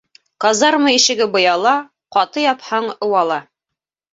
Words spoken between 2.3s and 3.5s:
япһаң ыуала